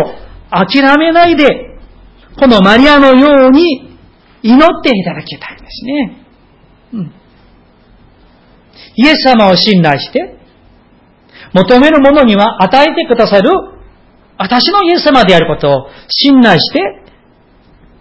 [0.52, 1.80] 諦めないで、
[2.40, 3.98] このマリアのように
[4.44, 6.26] 祈っていただきたいんですね。
[6.94, 7.14] うん。
[8.96, 10.38] イエス様を信頼して、
[11.56, 13.50] 求めるものには与えてくださる
[14.38, 16.82] 私のイエス様であることを信頼して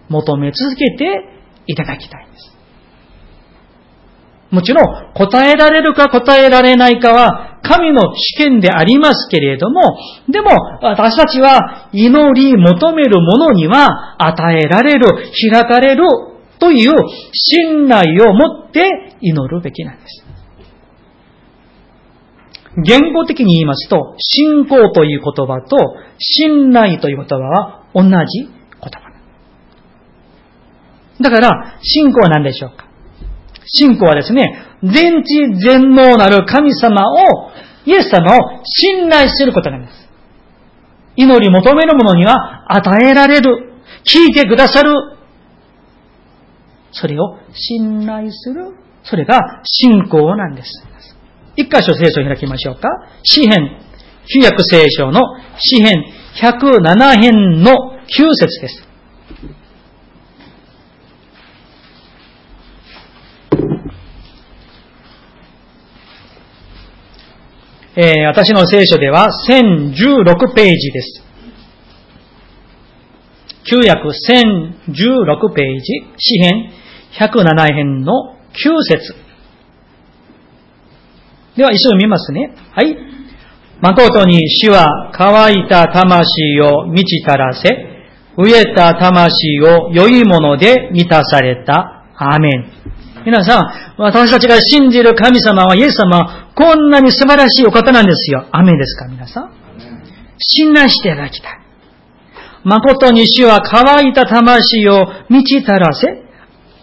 [0.09, 1.23] 求め続けて
[1.65, 2.55] いただきたいです。
[4.51, 9.97] もちろん答えられるか答えられないかは神の試験でありますけれども、
[10.29, 15.07] でも私たちは祈り求めるものには与えられる、
[15.51, 16.03] 開かれる
[16.59, 16.91] という
[17.33, 20.24] 信頼を持って祈るべきなんです。
[22.83, 25.77] 言語的に言いますと、信仰という言葉と
[26.19, 28.89] 信頼という言葉は同じ言葉。
[31.21, 32.85] だから、信仰は何でしょうか？
[33.65, 37.51] 信仰はですね、全知全能なる神様を、
[37.85, 40.09] イエス様を信頼することなんです。
[41.15, 43.71] 祈り求めるものには与えられる。
[44.03, 44.91] 聞いてくださる。
[46.91, 48.75] それを信頼する。
[49.03, 50.69] それが信仰なんです。
[51.55, 52.89] 一箇所聖書を開きましょうか。
[53.23, 53.79] 詩編、
[54.27, 55.21] 旧約聖書の
[55.57, 56.03] 詩編
[56.35, 57.71] 107編の
[58.07, 58.85] 9節です。
[67.97, 71.23] えー、私の聖書では1016ページです。
[73.63, 75.85] 旧約1016ページ、
[76.17, 76.71] 詩編
[77.17, 79.24] 107編の9節
[81.57, 82.53] では一緒に見ますね。
[82.71, 82.97] はい。
[83.81, 87.69] 誠に死は乾いた魂を満ちたらせ、
[88.37, 92.03] 飢えた魂を良いもので満たされた。
[92.17, 92.71] アーメン。
[93.25, 98.45] 皆さん、私たちが信じる神様は、イエス様は、こんなに素晴らしいお方なんですよ。
[98.51, 99.51] 雨ですか、皆さん。
[100.37, 101.59] 信頼していただきたい。
[102.63, 106.23] 誠に主は乾いた魂を満ちたらせ、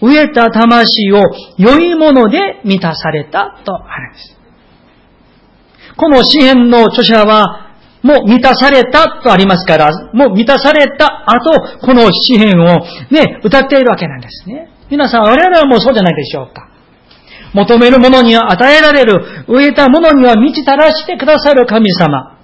[0.01, 1.23] 飢えた魂を
[1.59, 4.42] 良いもので満たされたとあるんです。
[5.97, 11.51] この詩篇の著者は、もう満たされたとありますから、もう満たされた後、
[11.81, 14.71] この詩篇をね、歌っているわけなんですね。
[14.91, 16.69] 皆さん、我々はもうそうじゃないでしょうか。
[17.55, 22.39] 求めるものには与えられる、植えたものには満ちたらしてくださる神様。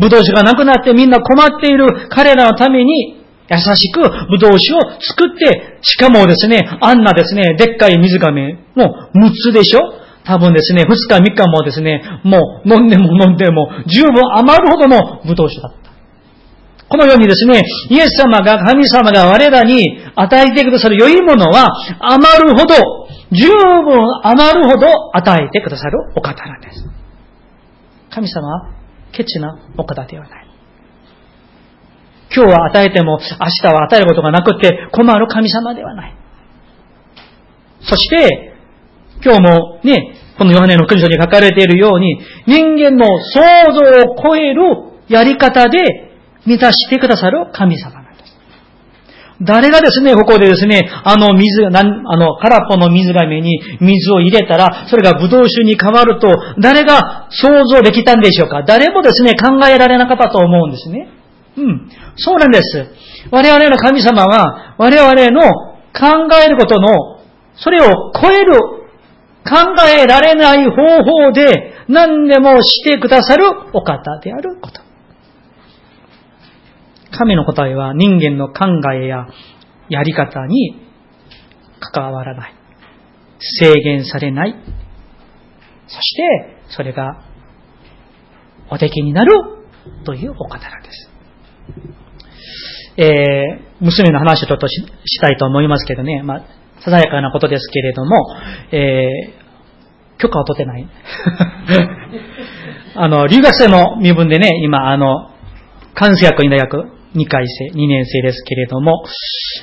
[0.00, 3.16] 葡萄酒がなくなってみんな困っている彼らのために、
[3.48, 4.08] 優しく葡
[4.40, 15.86] 萄酒を作って、しかもですね、あんなですね、でっかい水亀も6つでしょ多分ですね、2日3日もですね、もう飲んでも飲んでも十分余るほどの葡萄酒だった。
[16.88, 19.84] このようにですね、イエス様が、神様が我らに
[20.14, 21.68] 与えてくださる良いものは
[22.00, 22.74] 余るほど、
[23.30, 26.84] 十分余るほど与えてくださるお方なんです。
[28.10, 28.72] 神様は
[29.12, 30.46] ケチなお方ではない。
[32.34, 36.16] 今日は与えても明日は与えることがなくて困る神様ではない。
[37.80, 38.55] そして、
[39.24, 43.40] 今日もね、このヨハネの国書に書かれているように、人間の想
[43.72, 44.62] 像を超える
[45.08, 45.78] やり方で
[46.44, 48.36] 満たしてくださる神様なんです。
[49.42, 56.28] 誰がですね、ここでですね、あの水、あの、空っぽの水亀に水を入れたら、それがブドウ酒に変わると、
[56.60, 58.62] 誰が想像できたんでしょうか？
[58.62, 61.08] 誰もですね、考えられなかったと思うんですね。
[61.56, 61.90] うん。
[62.16, 62.86] そうなんです。
[63.30, 65.40] 我々の神様は、我々の
[65.92, 67.20] 考えることの、
[67.56, 68.54] それを超える、
[69.48, 70.72] 考えられない方
[71.04, 74.80] 法で何でもしてくださるお方であること。
[77.12, 79.26] 神の答えは人間の考えや
[79.88, 80.82] やり方に
[81.80, 82.54] 関わらない。
[83.60, 84.54] 制限されない。
[85.86, 87.22] そして、それが
[88.70, 89.32] お敵になる
[90.04, 91.10] というお方なんです。
[92.98, 94.80] えー、娘の話をちょっとし
[95.20, 96.44] たいと思いますけどね、まあ、
[96.86, 98.16] ささやかなことですけれども、
[98.70, 100.86] えー、許可を取ってない。
[102.94, 105.32] あの、留学生の身分でね、今、あの、
[105.94, 106.84] 関西学院大学
[107.16, 109.02] 2回生、2年生ですけれども、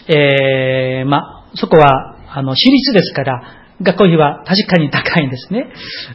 [0.09, 3.41] えー、ま、そこは、あの、私立ですから、
[3.81, 5.69] 学校費は確かに高いんですね。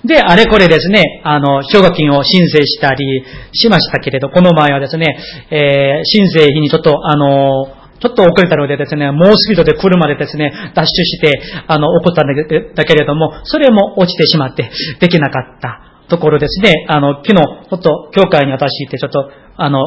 [0.04, 5.16] で、あれこれですね、あの、奨学金を申請したりしましたけれど、この前はですね、
[5.50, 11.32] えー、申請費にちょっと、あの、ちょっと遅れたのでですね、猛スピードで車でですね、ダッシュして、
[11.66, 19.78] あの、怒ったんだけれども、それも落ちてしまって、できなかったところですね、あの、昨日、ちょっと、教会に私行って、ちょっと、あの、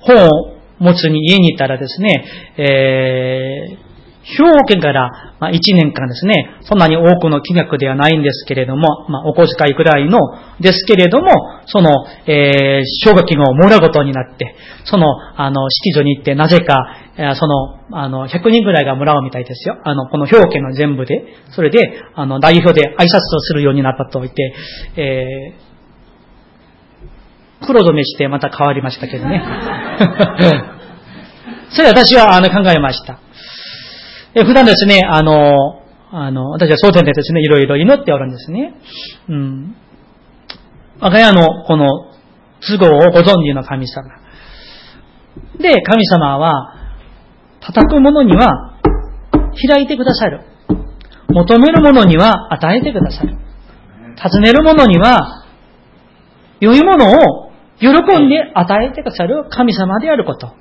[0.00, 2.24] 本を持つに家に行ったらですね、
[2.56, 3.87] えー、
[4.36, 10.18] 兵庫県から、まあ、1年間ですね、そんなに多くの金額ではないんですけれども、まあ、お小遣いくらいの
[10.60, 11.32] ですけれども、
[11.66, 11.90] その、
[12.26, 15.06] えー、奨学金をもらうことになって、その、
[15.40, 16.76] あの、式女に行って、なぜか、
[17.36, 19.78] その、あの、100人くらいがもらうみたいですよ。
[19.82, 21.78] あの、この兵庫県の全部で、それで、
[22.14, 24.54] あの、代表で挨拶をするようになったと言って、
[24.96, 29.42] えー、黒染めしてまた変わりましたけどね。
[31.70, 33.20] それ私はあの考えました。
[34.34, 38.74] え普段ですね、あの、あの、私は蒼天でですね、いろいろ祈っておるんですね。
[39.28, 39.76] うん。
[41.00, 42.12] 我が家のこの
[42.60, 44.08] 都合をご存知の神様。
[45.58, 46.74] で、神様は、
[47.60, 48.78] 叩く者には
[49.68, 50.40] 開いてくださる。
[51.28, 53.36] 求める者には与えてくださる。
[54.16, 55.46] 尋ねる者には
[56.60, 57.88] 良いものを喜
[58.18, 60.52] んで与えてくださる神様であること。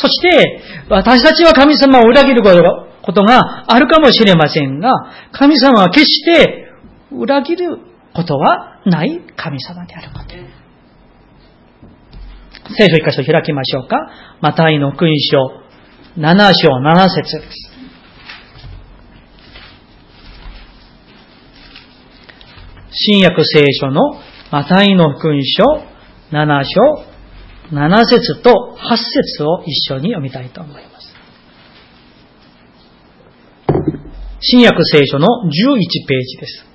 [0.00, 4.90] そして、私たちは神様を裏切ることがあるかもしれませんが、
[5.30, 6.72] 神様は決して
[7.12, 7.78] 裏切る
[8.14, 10.34] ことはない神様であること。
[12.74, 13.98] 聖書一箇所開きましょうか。
[14.40, 15.36] マタイの君書
[16.16, 17.70] 7章7節です。
[22.92, 24.00] 新約聖書の
[24.50, 25.62] マタイの福音書
[26.32, 27.09] 7章
[27.72, 31.14] 7節と8節を一緒に読みたいと思います。
[34.40, 35.50] 新約聖書の11
[36.08, 36.66] ページです。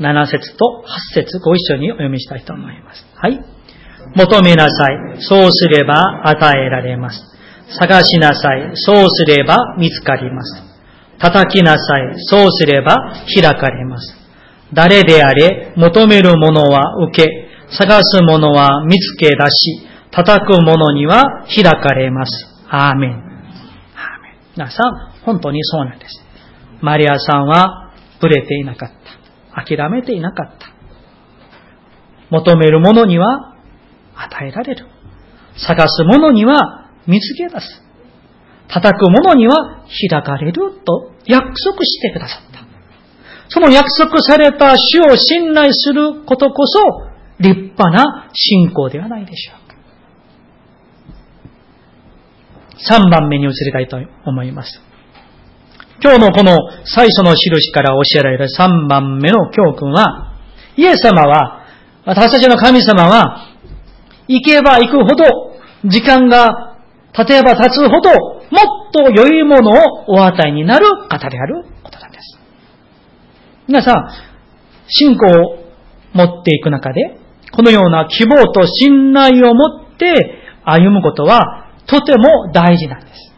[0.00, 0.82] 7節と
[1.14, 3.04] 8節ご一緒にお読みしたいと思います。
[3.14, 3.38] はい。
[4.16, 5.22] 求めなさい。
[5.22, 7.22] そうすれば与えられます。
[7.78, 8.70] 探しなさい。
[8.74, 10.62] そうすれば見つかります。
[11.18, 12.14] 叩きなさい。
[12.16, 14.16] そうすれば開かれます。
[14.72, 22.32] 誰であれ、求めるものは受け、探す者は見つけ出し、叩く者には開かれます。
[22.68, 23.10] アーメン。
[23.10, 23.22] アーメン。
[24.56, 26.20] 皆さん、本当にそうなんです。
[26.80, 28.90] マリアさんは、ぶれていなかっ
[29.54, 29.64] た。
[29.64, 30.72] 諦めていなかった。
[32.30, 33.54] 求める者には
[34.14, 34.86] 与えられる。
[35.56, 37.82] 探す者には見つけ出す。
[38.68, 42.60] 叩く者には開かれると約束してくださった。
[43.48, 47.09] その約束された主を信頼することこそ
[47.40, 49.76] 立派な信仰ではないでしょうか。
[52.96, 54.80] 3番目に移りたいと思います。
[56.02, 60.34] 今日のこの最初の印から教えられる3番目の教訓は、
[60.76, 61.66] イエス様は、
[62.06, 63.48] 私たちの神様は、
[64.26, 65.24] 行けば行くほど、
[65.84, 66.76] 時間が
[67.12, 72.38] 経てば経つほど、もっと良いものをお与えになる方であることなんです。
[73.66, 74.10] 皆さん、
[74.88, 75.64] 信仰を
[76.14, 77.19] 持っていく中で、
[77.52, 83.32] このような希望と信頼を持って歩むことは、とても大事なんです。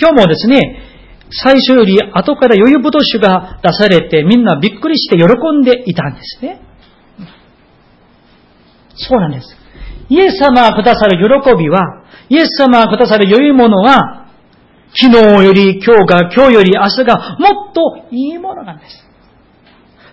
[0.00, 0.60] 今日もですね、
[1.30, 6.60] 最初より後から余裕ぶど酒が出されてみんなびっくりして喜んでいたんですね。
[8.94, 9.56] そうなんです。
[10.08, 14.26] イエス様がくださる喜びは、イエス様がくださる良いものは、
[14.92, 19.09] 昨日より今日が、今日より明日がもっといいものなんです。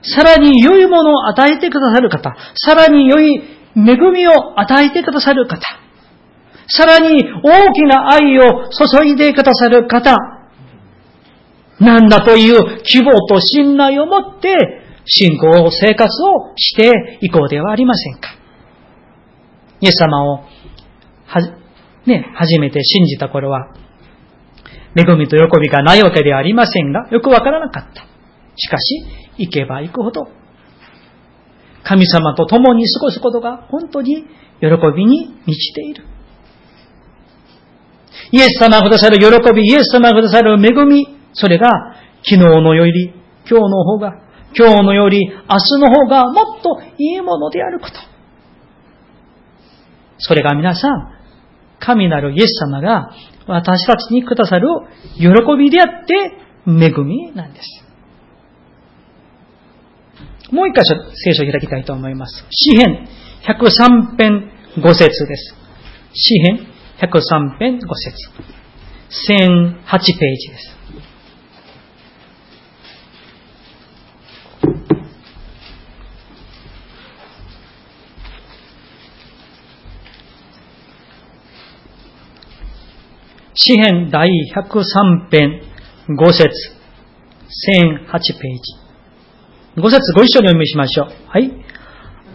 [0.02, 3.36] さらに良いものを与えてくださる方、さらに良い
[3.76, 5.60] 恵みを与えてくださる方、
[6.68, 10.16] さらに大きな愛を注いでくださる方、
[11.80, 14.56] なんだという希望と信頼を持って
[15.06, 18.30] 信仰生活をしていこうではありませんか。
[19.80, 20.43] イエス様を
[21.28, 21.41] は、
[22.06, 23.74] ね、初めて信じた頃は、
[24.95, 28.08] 恵みと喜びがないわけではありませんが、よくわからなかった。
[28.56, 29.06] しかし、
[29.38, 30.27] 行けば行くほど、
[31.83, 34.25] 神様と共に過ごすことが本当に
[34.59, 36.03] 喜びに満ちている。
[38.31, 41.69] イエス様がくださる喜び、イエス様がくださる恵み、それが
[42.23, 43.13] 昨日のより、
[43.49, 44.13] 今日の方が、
[44.57, 47.93] 今日のより、明日の方がもっといいものであること。
[50.17, 51.13] それが皆さん、
[51.79, 53.11] 神なるイエス様が
[53.45, 54.67] 私たちにくださる
[55.15, 56.13] 喜びであって
[56.67, 57.86] 恵みなんです。
[60.52, 62.45] もう一箇所聖書を開きたいと思います。
[62.50, 63.08] 詩編
[63.43, 65.56] 103編5節です。
[66.14, 66.68] 詩編
[67.00, 68.30] 103編5節
[69.30, 70.78] 1008ページです。
[83.56, 85.62] 詩編第103編
[86.08, 86.48] 5節
[88.08, 88.86] 1008ページ。
[89.78, 91.07] 5節ご一緒にお読みしましょう。
[91.28, 91.51] はい。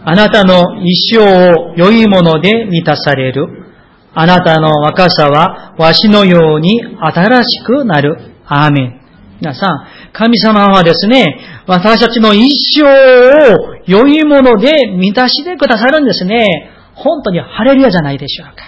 [0.05, 3.47] あなたの一生を良いもので満たされる。
[4.13, 8.17] あなたの若さはわしのように新しくなる。
[8.45, 9.01] アーメン。
[9.41, 11.37] 皆さん、神様はですね、
[11.67, 12.47] 私たちの一
[12.79, 12.85] 生
[13.55, 16.45] を良いもので満たしてくださるんですね。
[16.95, 18.63] 本当にハレルヤじゃないでしょうか。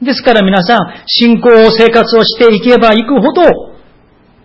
[0.00, 3.42] ですから皆さん、信仰生活をしていけばいくほど、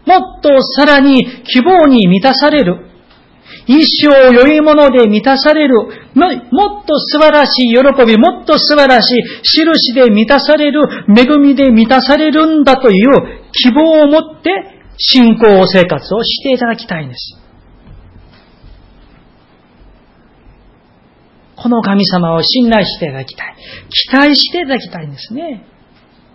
[0.06, 2.90] もっとさらに希望に満たされる。
[3.66, 5.76] 一生良いもので満たされる。
[6.16, 9.24] もっと素晴らしい喜び、もっと素晴らしい
[9.62, 14.50] 印で満たされる、恵みで満たされるんだという希望を持って
[14.98, 17.40] 信仰生活をしていただきたいんです。
[21.56, 23.56] この神様を信頼していただきたい。
[23.90, 25.66] 期待していただきたいんですね。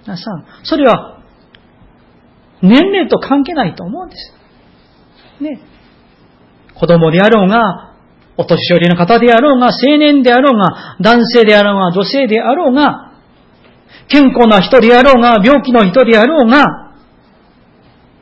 [0.07, 1.18] 皆さん、それは
[2.63, 4.33] 年齢と関係ないと思うんです。
[5.43, 5.61] ね。
[6.75, 7.95] 子供であろうが、
[8.37, 13.13] お年寄りの方であろうが、青年であろうが、男性であろうが、女性であろうが、
[14.09, 16.95] 健康な人であろうが、病気の人であろうが、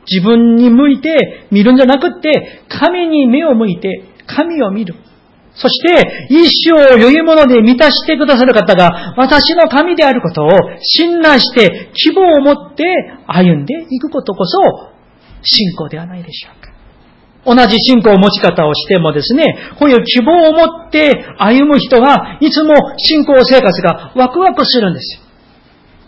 [0.09, 4.95] 自分に向いて見るんじゃなくって、神に目を向いて、神を見る。
[5.57, 10.49] そして、一生を良いもので満たしてくださる方が、私の神であることを
[10.81, 12.83] 信頼して、希望を持って
[13.25, 14.59] 歩んでいくことこそ、
[15.41, 16.71] 信仰ではないでしょうか。
[17.43, 25.26] 同じ信仰を持ち方をしてもですね、こういう希望を持って歩む人が、いつも信仰生活がワクワクするんですよ。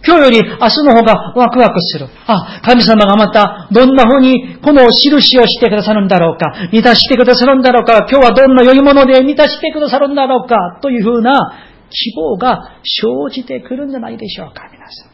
[0.06, 2.08] 今日より明日の方がワクワクする。
[2.26, 11.54] あ、神様がまたどんな風にこの印をしてくださるんだろうか、満たしてくださるんだろうか、今日はどんな良いもので満たしてくださるんだろうか、という風な
[11.90, 15.10] 希望が生じてくるんじゃないでしょうか、皆さん。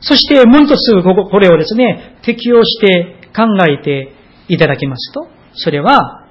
[0.00, 4.14] そしてもう一つこれをですね、適用して考えて
[4.48, 6.22] いただきますと、それは、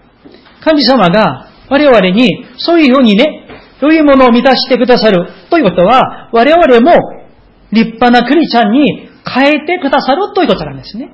[0.62, 3.26] 神様が我々にそういうふうにね、
[3.82, 6.92] 良いものを満たしてくださるということは、我々も
[7.72, 11.10] 立派なクリちゃんに変えてくださるということなんですね。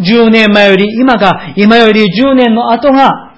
[0.00, 3.28] 10年前より今が、今より10年の後が、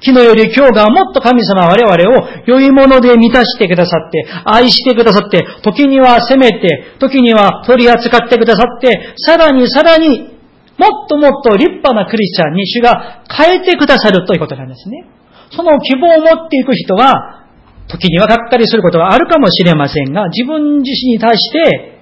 [0.00, 10.36] 昨日より今日がもっと神様我々を良いもので満たしてくださって、愛してくださって、時には責めて、時には取り扱ってくださって、さらにさらに、
[10.78, 15.08] もっともっと立派なクリスチャンに主が変えてくださるということなんですね。
[15.50, 17.46] その希望を持っていく人は、
[17.88, 22.00] 時にはがっかりすることはあるかもしれませんが、自分自身に対して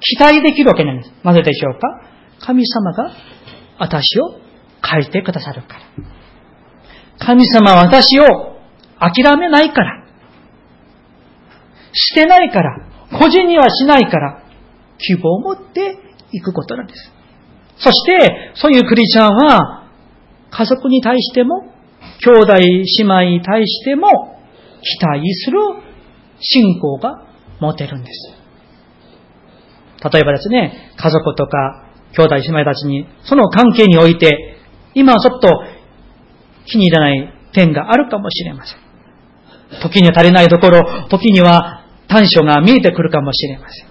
[0.00, 1.12] 期待できるわけなんです。
[1.24, 2.00] なぜでしょうか？
[2.40, 3.10] 神様が
[3.78, 4.38] 私を
[4.88, 5.80] 変えてくださるから。
[7.18, 8.24] 神様は私を
[9.00, 10.04] 諦めないから。
[11.92, 12.86] 捨てないから。
[13.18, 14.42] 個人にはしないから。
[14.98, 15.98] 希望を持って
[16.32, 17.12] いくことなんです。
[17.78, 19.88] そして、そういうクリスチャンは、
[20.50, 21.73] 家族に対しても、
[22.22, 24.08] 兄弟姉妹に対しても、
[24.82, 25.58] 期待する
[26.40, 27.26] 信仰が
[27.60, 28.44] 持てるんです。
[30.12, 31.84] 例えばですね、家族とか
[32.16, 34.58] 兄弟姉妹たちに、その関係において、
[34.94, 35.48] 今はちょっと
[36.66, 39.80] 気に入らない点があるかもしれません。
[39.82, 43.86] 時には足りないところ、時には短所が見えてくるかもしれません。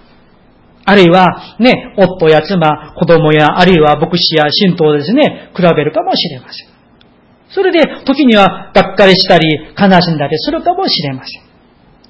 [0.86, 6.73] あるいは、ね、夫や妻、子供や、あるいは牧師や信徒をですね、比べるかもしれません。
[7.54, 9.46] それで、時には、がっかりしたり、
[9.78, 11.42] 悲しんだりするかもしれません。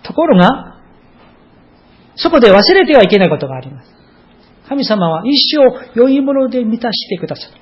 [0.03, 0.81] ところが、
[2.17, 3.95] そこで忘れてはいけないことがあります。
[4.71, 7.61] 神様は一生良いもので満たしてくださる。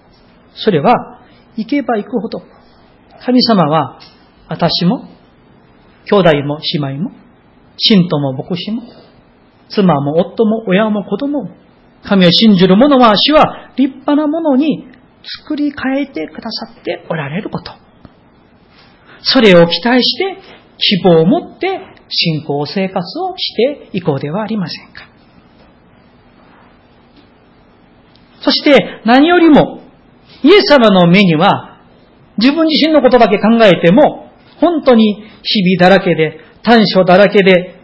[0.54, 0.92] それは、
[1.56, 2.42] 行けば行くほど、
[3.24, 3.98] 神様は、
[4.48, 5.08] 私も、
[6.08, 7.10] 兄弟も姉妹も、
[7.78, 8.82] 信徒も牧師も、
[9.68, 11.50] 妻も夫も親も子供も、
[12.04, 14.91] 神を信じる者は主は立派なものに
[15.40, 17.72] 作り変えてくださっておられること。
[19.22, 20.36] それを期待して
[20.78, 23.54] 希望を持って信仰生活をし
[23.90, 25.08] ていこうではありませんか。
[28.40, 29.82] そして何よりも
[30.42, 31.80] イエス様の目には
[32.38, 37.76] 自分自身のことだけ考えても本当に日々だらけで短所だらけで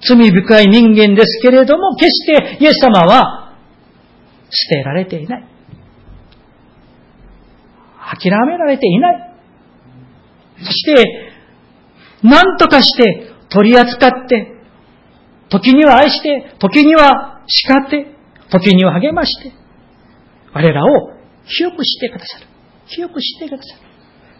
[0.00, 3.56] 罪深い人間ですけれども決してイエス様は
[4.50, 5.53] 捨てられていない。
[8.16, 9.34] 諦められていない。
[10.58, 11.30] そして、
[12.22, 14.54] 何とかして取り扱って、
[15.50, 18.06] 時には愛して、時には叱って、
[18.50, 19.52] 時には励まして、
[20.52, 20.88] 我らを
[21.46, 22.46] 清くしてくださる。
[22.88, 23.80] 清くしてくださる。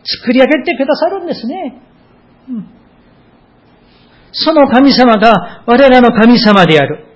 [0.04, 1.80] 作り上げてくださるんですね。
[2.48, 2.68] うん、
[4.32, 7.06] その神様が我らの神様である。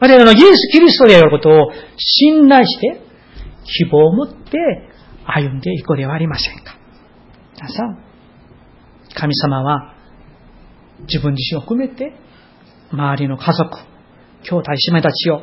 [0.00, 3.00] 我らのイエス・キリストであることを信頼して、
[3.64, 4.58] 希望を持って
[5.26, 6.76] 歩んでいこうではありませんか。
[7.56, 7.98] 皆さん、
[9.14, 9.94] 神様は
[11.08, 12.14] 自分自身を含めて、
[12.92, 13.78] 周りの家族、
[14.42, 15.40] 兄弟姉妹たちを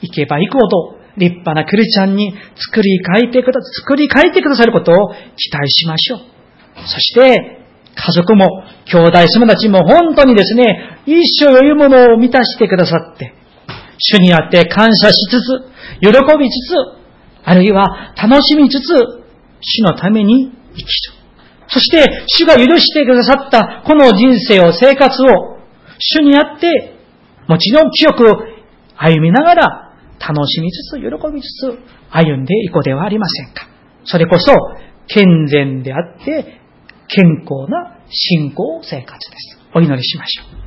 [0.00, 4.94] 行けば行くほど立派なクリスチャンに作り変えてくだ、作り変えてくださることを
[5.36, 6.18] 期待しましょう。
[6.86, 7.58] そして、
[7.94, 13.34] 家族も、兄弟姉妹たちも本当にですね、一生余裕ものを満たしてくださって、
[13.98, 16.08] 主にあって感謝しつつ、喜
[16.38, 17.02] びつつ、
[17.44, 19.21] あるいは楽しみつつ、
[19.62, 20.86] 主のために生きる。
[21.68, 25.26] そして、主が許してくださったこの人生を、生活を、
[25.98, 26.94] 主にあって、
[27.48, 28.24] もちろん清く
[28.96, 31.78] 歩みながら、楽しみつつ、喜びつつ、
[32.10, 33.68] 歩んでいこうではありませんか。
[34.04, 34.52] それこそ、
[35.08, 36.60] 健全であって、
[37.08, 39.58] 健康な信仰生活です。
[39.74, 40.61] お祈りしましょう。